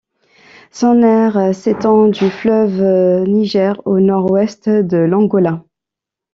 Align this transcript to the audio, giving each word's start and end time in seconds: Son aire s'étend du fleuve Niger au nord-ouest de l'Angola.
Son 0.71 1.03
aire 1.03 1.53
s'étend 1.53 2.07
du 2.07 2.31
fleuve 2.31 3.27
Niger 3.27 3.79
au 3.85 3.99
nord-ouest 3.99 4.67
de 4.67 4.97
l'Angola. 4.97 5.63